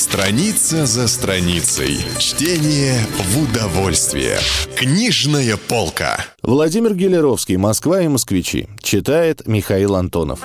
Страница 0.00 0.86
за 0.86 1.06
страницей. 1.06 1.98
Чтение 2.18 3.04
в 3.18 3.42
удовольствие. 3.42 4.38
Книжная 4.74 5.58
полка. 5.58 6.24
Владимир 6.42 6.94
Гелеровский 6.94 7.58
«Москва 7.58 8.00
и 8.00 8.08
москвичи». 8.08 8.66
Читает 8.82 9.46
Михаил 9.46 9.96
Антонов. 9.96 10.40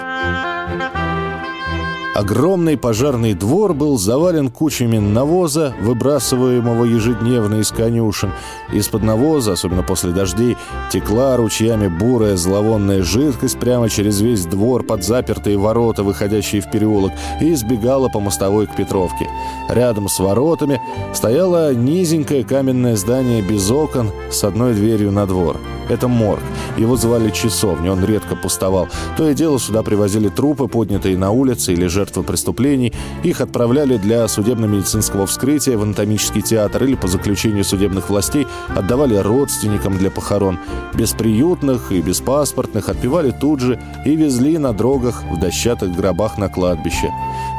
Огромный 2.16 2.78
пожарный 2.78 3.34
двор 3.34 3.74
был 3.74 3.98
завален 3.98 4.50
кучами 4.50 5.00
навоза, 5.00 5.76
выбрасываемого 5.82 6.86
ежедневно 6.86 7.56
из 7.56 7.72
конюшен. 7.72 8.32
Из-под 8.72 9.04
навоза, 9.04 9.52
особенно 9.52 9.84
после 9.84 10.12
дождей, 10.12 10.56
текла 10.90 11.36
ручьями 11.36 11.90
бурая 11.90 12.38
зловонная 12.38 13.04
жидкость 13.04 13.60
прямо 13.60 13.90
через 13.90 14.22
весь 14.22 14.46
двор 14.46 14.84
под 14.84 15.04
запертые 15.04 15.58
ворота, 15.58 16.04
выходящие 16.04 16.62
в 16.62 16.72
переулок, 16.72 17.12
и 17.42 17.52
избегала 17.52 18.08
по 18.08 18.22
мостовой 18.22 18.68
к 18.68 18.78
Петровке. 18.78 19.28
Рядом 19.68 20.08
с 20.08 20.18
воротами 20.18 20.80
стояло 21.14 21.74
низенькое 21.74 22.46
каменное 22.46 22.96
здание 22.96 23.42
без 23.42 23.70
окон 23.70 24.12
с 24.32 24.42
одной 24.46 24.74
дверью 24.74 25.12
на 25.12 25.28
двор. 25.28 25.60
Это 25.90 26.08
морг. 26.08 26.42
Его 26.78 26.96
звали 26.98 27.30
часовней, 27.32 27.90
он 27.90 28.04
редко 28.04 28.36
пустовал. 28.36 28.88
То 29.18 29.30
и 29.30 29.34
дело 29.34 29.60
сюда 29.60 29.84
привозили 29.84 30.30
трупы, 30.30 30.68
поднятые 30.68 31.18
на 31.18 31.32
улице 31.32 31.74
или 31.74 31.88
жертвы 31.88 32.24
преступлений. 32.24 32.94
Их 33.24 33.42
отправляли 33.42 33.98
для 33.98 34.28
судебно-медицинского 34.28 35.26
вскрытия 35.26 35.78
в 35.78 35.84
анатомический 35.84 36.42
театр 36.42 36.84
или 36.84 36.96
по 36.96 37.08
заключению 37.08 37.64
судебных 37.64 38.10
властей 38.10 38.48
отдавали 38.76 39.16
родственникам 39.16 39.98
для 39.98 40.12
похорон. 40.12 40.60
Бесприютных 40.94 41.92
и 41.92 42.02
беспаспортных 42.02 42.90
отпевали 42.90 43.32
тут 43.32 43.60
же 43.60 43.80
и 44.06 44.16
везли 44.16 44.58
на 44.58 44.74
дрогах 44.74 45.24
в 45.32 45.40
дощатых 45.40 45.96
гробах 45.96 46.38
на 46.38 46.50
кладбище. 46.50 47.12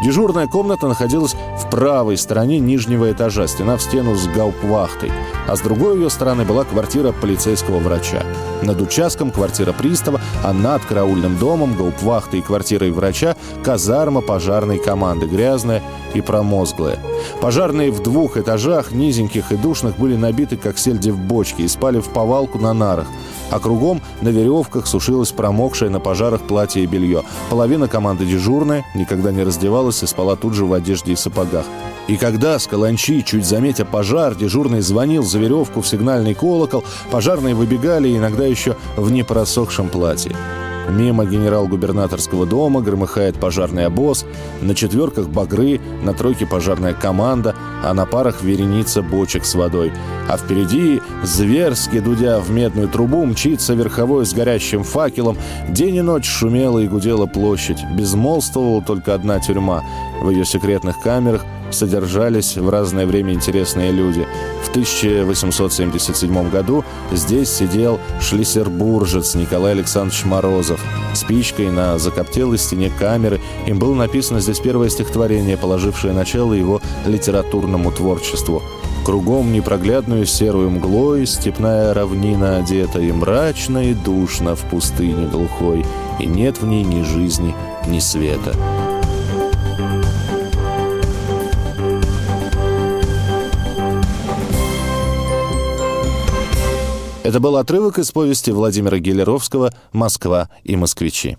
Дежурная 0.05 0.47
комната 0.47 0.89
находилась 0.89 1.35
в 1.35 1.71
правой 1.71 2.17
стороне 2.17 2.59
нижнего 2.59 3.11
этажа, 3.11 3.47
стена 3.47 3.77
в 3.77 3.83
стену 3.83 4.15
с 4.15 4.27
гаупвахтой, 4.27 5.11
а 5.47 5.57
с 5.57 5.61
другой 5.61 5.97
ее 5.97 6.11
стороны 6.11 6.45
была 6.45 6.65
квартира 6.65 7.13
полицейского 7.13 7.79
врача. 7.79 8.23
Над 8.63 8.81
участком 8.81 9.31
квартира 9.31 9.73
пристава, 9.73 10.21
а 10.45 10.53
над 10.53 10.85
караульным 10.85 11.39
домом, 11.39 11.77
гаупвахтой 11.77 12.41
и 12.41 12.43
квартирой 12.43 12.91
врача 12.91 13.37
казарма 13.65 14.21
пожарной 14.21 14.79
команды, 14.79 15.27
грязная 15.27 15.83
и 16.15 16.21
промозглая. 16.21 16.99
Пожарные 17.41 17.91
в 17.91 18.03
двух 18.03 18.37
этажах, 18.37 18.93
низеньких 18.93 19.53
и 19.53 19.57
душных, 19.57 19.99
были 19.99 20.17
набиты, 20.17 20.57
как 20.57 20.79
сельди 20.79 21.11
в 21.11 21.19
бочке, 21.19 21.65
и 21.65 21.69
спали 21.69 22.01
в 22.01 22.09
повалку 22.09 22.59
на 22.59 22.73
нарах. 22.73 23.07
А 23.51 23.61
кругом 23.61 24.01
на 24.21 24.29
веревках 24.29 24.87
сушилось 24.87 25.33
промокшее 25.33 25.91
на 25.91 26.01
пожарах 26.01 26.43
платье 26.43 26.83
и 26.83 26.87
белье. 26.87 27.23
Половина 27.51 27.89
команды 27.89 28.25
дежурная, 28.25 28.85
никогда 28.95 29.33
не 29.33 29.43
раздевалась 29.43 30.03
и 30.03 30.07
спала 30.07 30.37
тут 30.37 30.55
же 30.55 30.65
в 30.65 30.73
одежде 30.73 31.13
и 31.13 31.17
сапогах. 31.17 31.65
И 32.09 32.17
когда 32.17 32.59
с 32.59 32.67
каланчи, 32.67 33.23
чуть 33.23 33.45
заметя 33.45 33.85
пожар, 33.85 34.35
дежурный 34.35 34.81
звонил 34.81 35.25
за 35.25 35.39
веревку 35.39 35.81
в 35.81 35.89
сигнальный 35.89 36.35
колокол, 36.35 36.85
пожарные 37.11 37.55
выбегали 37.55 38.17
иногда 38.17 38.47
еще 38.47 38.77
в 38.97 39.11
непросохшем 39.11 39.89
платье. 39.89 40.35
Мимо 40.89 41.25
генерал-губернаторского 41.25 42.47
дома 42.47 42.81
громыхает 42.81 43.37
пожарный 43.37 43.87
обоз, 43.87 44.25
на 44.61 44.75
четверках 44.75 45.29
багры, 45.29 45.81
на 46.03 46.15
тройке 46.15 46.47
пожарная 46.47 46.95
команда, 46.95 47.55
а 47.85 47.93
на 47.95 48.07
парах 48.07 48.43
вереница 48.43 49.03
бочек 49.03 49.45
с 49.45 49.55
водой. 49.55 49.93
А 50.29 50.37
впереди, 50.37 51.01
зверски 51.23 52.01
дудя 52.01 52.41
в 52.41 52.51
медную 52.51 52.89
трубу, 52.89 53.25
мчится 53.25 53.75
верховой 53.75 54.27
с 54.27 54.33
горящим 54.33 54.85
факелом. 54.85 55.37
День 55.69 55.97
и 55.97 56.03
ночь 56.03 56.27
шумела 56.27 56.79
и 56.79 56.89
гудела 56.89 57.27
площадь. 57.27 57.79
Безмолвствовала 57.97 58.83
только 58.83 59.15
одна 59.15 59.41
тюрьма. 59.41 59.83
В 60.23 60.31
ее 60.31 60.45
секретных 60.45 61.01
камерах 61.01 61.45
содержались 61.71 62.57
в 62.57 62.69
разное 62.69 63.07
время 63.07 63.33
интересные 63.33 63.93
люди. 63.93 64.27
В 64.63 64.71
1877 64.71 66.51
году 66.51 66.85
здесь 67.13 67.51
сидел 67.51 68.01
шлиссербуржец 68.21 69.35
Николай 69.35 69.73
Александрович 69.73 70.25
Морозов. 70.25 70.81
Спичкой 71.15 71.71
на 71.71 71.99
закоптелой 71.99 72.59
стене 72.59 72.91
камеры 72.99 73.41
им 73.67 73.79
было 73.79 73.95
написано 73.95 74.41
здесь 74.41 74.61
первое 74.61 74.89
стихотворение, 74.89 75.57
положившее 75.57 76.13
начало 76.13 76.53
его 76.53 76.81
литературному 77.07 77.91
творчеству. 77.91 78.63
Кругом 79.07 79.53
непроглядную 79.53 80.27
серую 80.27 80.69
мглой 80.69 81.27
Степная 81.27 81.95
равнина 81.95 82.57
одета 82.57 82.99
И 82.99 83.13
мрачно 83.13 83.91
и 83.91 83.95
душно 83.95 84.57
в 84.57 84.63
пустыне 84.69 85.29
глухой 85.29 85.87
И 86.19 86.27
нет 86.27 86.61
в 86.61 86.67
ней 86.67 86.83
ни 86.83 87.03
жизни, 87.05 87.55
ни 87.87 88.01
света. 88.01 88.53
Это 97.27 97.41
был 97.41 97.57
отрывок 97.57 97.99
из 97.99 98.13
повести 98.13 98.53
Владимира 98.53 99.01
Гелеровского 99.01 99.75
«Москва 99.93 100.49
и 100.63 100.77
москвичи». 100.77 101.37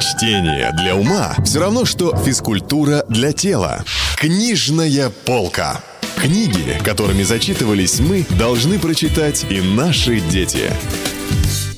Чтение 0.00 0.72
для 0.72 0.96
ума 0.96 1.34
все 1.44 1.60
равно, 1.60 1.84
что 1.84 2.16
физкультура 2.16 3.04
для 3.10 3.32
тела. 3.32 3.84
Книжная 4.16 5.12
полка. 5.26 5.82
Книги, 6.16 6.80
которыми 6.82 7.22
зачитывались 7.22 8.00
мы, 8.00 8.24
должны 8.38 8.78
прочитать 8.78 9.44
и 9.50 9.60
наши 9.60 10.20
дети. 10.20 10.72